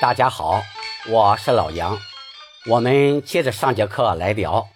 [0.00, 0.62] 大家好，
[1.08, 1.98] 我是老杨，
[2.66, 4.68] 我们接着上节课来聊。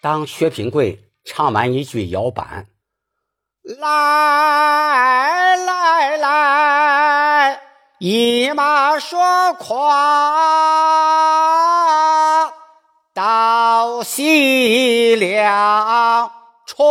[0.00, 2.66] 当薛平贵唱完一句摇板，
[3.62, 7.60] 来来来，
[8.00, 9.78] 一马说夸，
[13.14, 16.32] 到西凉
[16.66, 16.82] 川，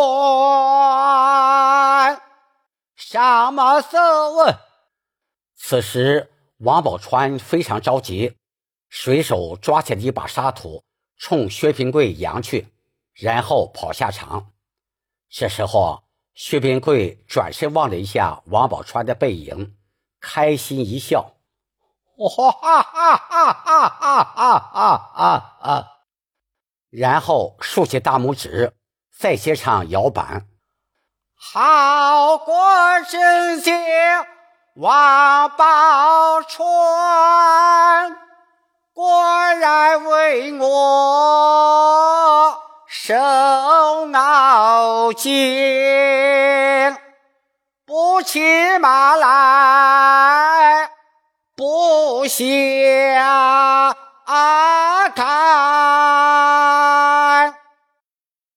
[2.95, 4.57] 什么色问？
[5.57, 6.31] 此时。
[6.59, 8.35] 王宝钏非常着急，
[8.89, 10.83] 随手抓起了一把沙土，
[11.17, 12.67] 冲薛平贵扬去，
[13.13, 14.51] 然后跑下场。
[15.29, 19.77] 这时候，薛平贵转身望了一下王宝钏的背影，
[20.19, 21.35] 开心一笑
[22.17, 25.91] ：“哈哈哈哈哈哈啊啊！”
[26.91, 28.73] 然后竖起大拇指，
[29.17, 30.49] 再接唱摇板
[31.35, 32.55] ：“好过
[33.09, 33.73] 真情。”
[34.79, 36.63] 王宝钏
[38.93, 43.13] 果然为我受
[44.13, 46.97] 熬煎，
[47.85, 50.89] 不骑马来
[51.57, 52.45] 不下
[55.13, 55.25] 看。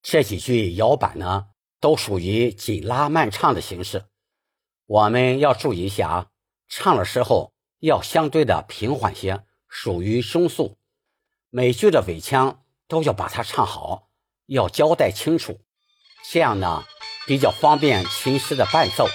[0.05, 1.47] 这几句摇板呢，
[1.81, 4.05] 都属于紧拉慢唱的形式。
[4.93, 6.27] 我们要注意一下啊，
[6.69, 10.77] 唱的时候要相对的平缓些，属于中速。
[11.49, 14.11] 每句的尾腔都要把它唱好，
[14.45, 15.59] 要交代清楚，
[16.31, 16.85] 这样呢
[17.27, 19.09] 比较方便琴师的伴奏。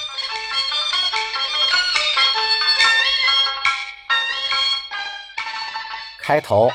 [6.17, 6.71] 开头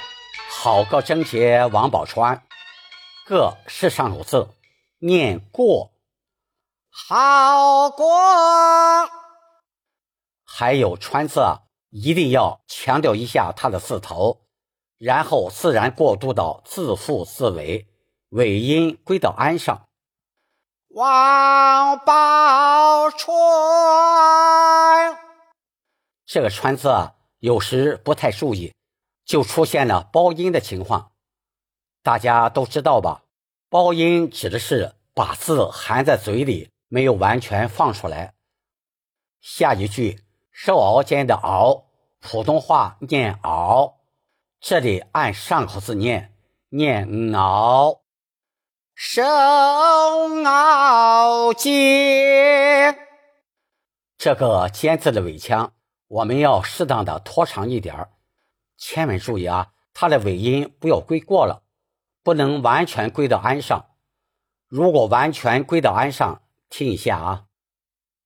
[0.48, 2.42] 好个贞洁王宝钏，
[3.26, 4.46] 个是上口字，
[5.00, 5.91] 念过。
[6.94, 8.06] 好过，
[10.44, 11.40] 还有川字，
[11.88, 14.42] 一定要强调一下它的字头，
[14.98, 17.88] 然后自然过渡到自负自尾，
[18.28, 19.88] 尾音归到安上。
[20.90, 25.16] 王宝钏，
[26.26, 28.74] 这个川字有时不太注意，
[29.24, 31.12] 就出现了包音的情况。
[32.02, 33.22] 大家都知道吧？
[33.70, 36.70] 包音指的是把字含在嘴里。
[36.92, 38.34] 没有完全放出来。
[39.40, 40.20] 下一句
[40.52, 41.86] “受熬煎”的“熬”，
[42.20, 44.00] 普通话念“熬”，
[44.60, 46.36] 这里按上口字念，
[46.68, 48.02] 念“熬”。
[48.94, 49.22] 受
[50.44, 52.98] 熬煎，
[54.18, 55.72] 这个“间”字的尾腔，
[56.08, 58.12] 我们要适当的拖长一点儿
[58.76, 61.62] 千万注意啊，它的尾音不要归过了，
[62.22, 63.86] 不能完全归到安上。
[64.68, 67.44] 如果完全归到安上，听一下啊，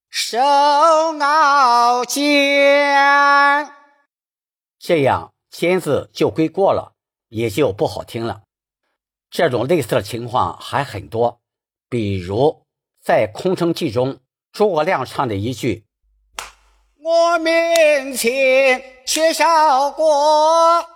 [0.09, 3.69] 手熬煎，
[4.79, 6.95] 这样尖字就归过了，
[7.27, 8.45] 也就不好听了。
[9.31, 11.41] 这种类似的情况还很多，
[11.89, 12.65] 比如
[13.03, 14.21] 在《空城计》中，
[14.53, 15.85] 诸葛亮唱的一句
[17.03, 20.89] ：“我面前缺少过”，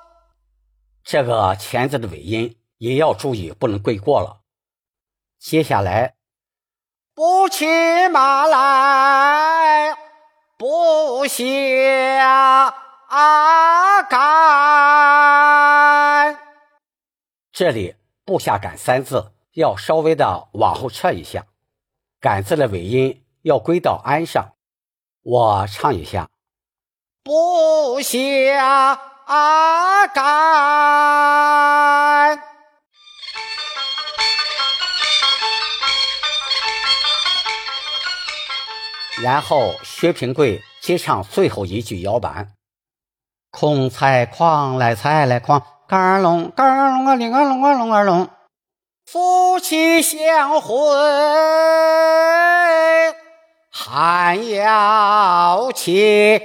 [1.03, 4.45] 这个前字的尾音也要注意，不能归过了。
[5.41, 6.15] 接下来。
[7.15, 9.97] 不骑马来，
[10.57, 12.75] 不下
[14.09, 16.39] 杆。
[17.53, 21.45] 这里“不下杆”三字要稍微的往后撤一下
[22.21, 24.53] ，“杆”字的尾音要归到安上。
[25.23, 26.31] 我唱一下：
[27.23, 28.99] 不下
[30.15, 32.20] 杆。
[39.23, 42.55] 然后薛平贵接唱最后一句摇板
[43.53, 48.31] ：“空采狂来采来狂，杆儿隆杆儿隆啊铃儿隆啊隆儿隆，
[49.05, 50.75] 夫妻相会
[53.71, 56.41] 还要亲。”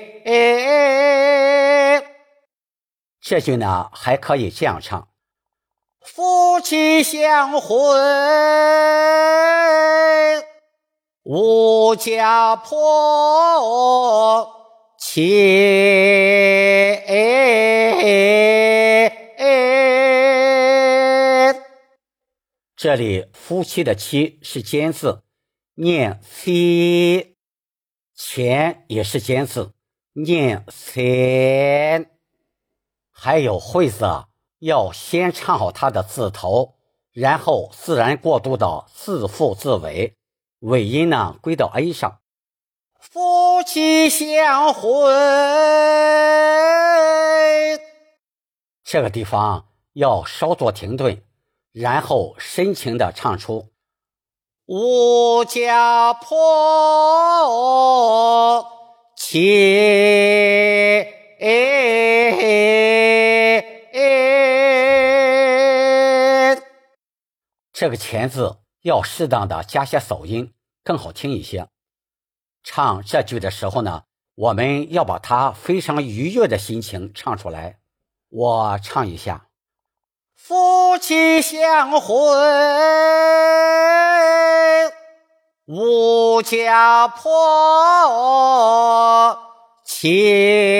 [3.21, 5.07] 这句呢还可以这样唱
[6.03, 7.75] ：“夫妻相会。”
[11.27, 14.47] 无家婆
[14.99, 17.01] 妾，
[22.75, 25.23] 这里夫妻的妻是尖字，
[25.73, 27.33] 念妻；
[28.15, 29.71] 钱也是尖字，
[30.13, 32.11] 念钱。
[33.11, 34.05] 还有会字，
[34.59, 36.75] 要先唱好它的字头，
[37.11, 40.15] 然后自然过渡到自负自尾。
[40.67, 42.21] 尾音呢归到 A 上，
[42.99, 44.89] 夫妻相会。
[48.83, 51.21] 这个地方要稍作停顿，
[51.71, 53.69] 然后深情的唱出
[54.65, 57.45] ：“吾家婆
[59.15, 59.93] 妾。”
[67.71, 70.54] 这个“前”字要适当的加些扫音，
[70.85, 71.67] 更好听一些。
[72.63, 74.03] 唱这句的时候呢，
[74.35, 77.79] 我们要把它非常愉悦的心情唱出来。
[78.29, 79.47] 我唱一下：
[80.35, 82.07] 夫妻相会，
[85.65, 87.25] 吾家婆
[89.83, 90.75] 妾。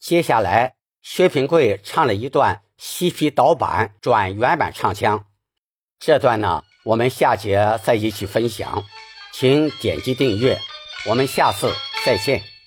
[0.00, 5.26] 接下来，薛平贵唱了一段西皮导板转原版唱腔，
[5.98, 8.84] 这段呢，我们下节再一起分享，
[9.32, 10.58] 请点击订阅，
[11.06, 11.72] 我们下次
[12.04, 12.57] 再见。